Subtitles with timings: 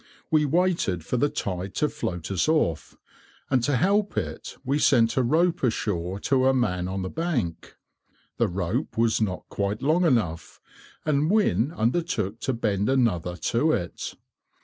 [0.31, 2.97] We waited for the tide to float us off,
[3.51, 7.75] and to help it we sent a rope ashore to a man on the bank.
[8.37, 10.59] The rope was not quite long enough,
[11.05, 14.15] and Wynne undertook to bend another to it.